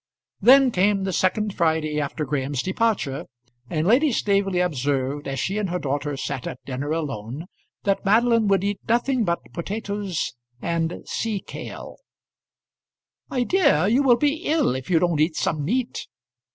[0.39, 3.27] Then came the second Friday after Graham's departure,
[3.69, 7.45] and Lady Staveley observed, as she and her daughter sat at dinner alone,
[7.83, 11.97] that Madeline would eat nothing but potatoes and sea kale.
[13.29, 16.07] "My dear, you will be ill if you don't eat some meat."